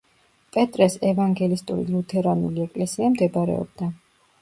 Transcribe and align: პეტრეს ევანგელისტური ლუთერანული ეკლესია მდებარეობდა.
პეტრეს 0.55 0.95
ევანგელისტური 1.09 1.87
ლუთერანული 1.91 2.67
ეკლესია 2.67 3.15
მდებარეობდა. 3.15 3.97